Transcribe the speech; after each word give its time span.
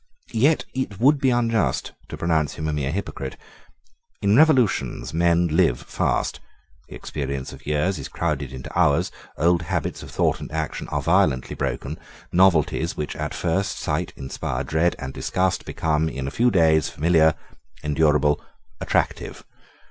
Yet 0.33 0.65
it 0.73 0.99
would 0.99 1.19
be 1.19 1.29
unjust 1.29 1.91
to 2.09 2.17
pronounce 2.17 2.55
him 2.55 2.67
a 2.67 2.73
mere 2.73 2.89
hypocrite. 2.91 3.37
In 4.19 4.35
revolutions 4.35 5.13
men 5.13 5.49
live 5.49 5.79
fast: 5.79 6.39
the 6.87 6.95
experience 6.95 7.53
of 7.53 7.67
years 7.67 7.99
is 7.99 8.07
crowded 8.07 8.51
into 8.51 8.75
hours: 8.75 9.11
old 9.37 9.61
habits 9.61 10.01
of 10.01 10.09
thought 10.09 10.39
and 10.39 10.51
action 10.51 10.87
are 10.87 11.03
violently 11.03 11.55
broken; 11.55 11.99
novelties, 12.33 12.97
which 12.97 13.15
at 13.15 13.35
first 13.35 13.77
sight 13.77 14.11
inspire 14.15 14.63
dread 14.63 14.95
and 14.97 15.13
disgust, 15.13 15.65
become 15.65 16.09
in 16.09 16.25
a 16.27 16.31
few 16.31 16.49
days 16.49 16.89
familiar, 16.89 17.35
endurable, 17.83 18.41
attractive. 18.79 19.45